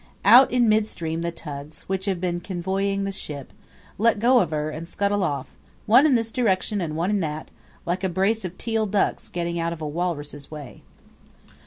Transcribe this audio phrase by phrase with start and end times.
[0.25, 3.53] Out in midstream the tugs, which have been convoying the ship,
[3.99, 5.49] let go of her and scuttle off,
[5.85, 7.51] one in this direction and one in that,
[7.85, 10.81] like a brace of teal ducks getting out of a walrus' way.